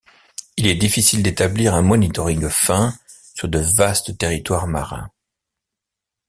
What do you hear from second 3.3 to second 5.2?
sur de vastes territoires marins.